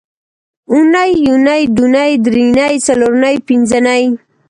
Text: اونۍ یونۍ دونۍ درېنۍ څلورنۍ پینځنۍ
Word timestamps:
اونۍ 0.71 1.09
یونۍ 1.27 1.61
دونۍ 1.75 2.11
درېنۍ 2.25 2.73
څلورنۍ 2.85 3.35
پینځنۍ 3.47 4.03